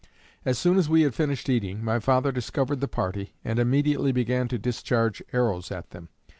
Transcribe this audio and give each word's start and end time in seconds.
As 0.45 0.57
soon 0.57 0.79
as 0.79 0.89
we 0.89 1.03
had 1.03 1.13
finished 1.13 1.47
eating, 1.47 1.83
my 1.83 1.99
father 1.99 2.31
discovered 2.31 2.81
the 2.81 2.87
party, 2.87 3.35
and 3.45 3.59
immediately 3.59 4.11
began 4.11 4.47
to 4.47 4.57
discharge 4.57 5.21
arrows 5.31 5.71
at 5.71 5.91
them. 5.91 6.09